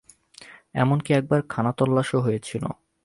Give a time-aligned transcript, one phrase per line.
[0.75, 2.63] এমনকি, একবার খানাতল্লাশও হয়েছিল।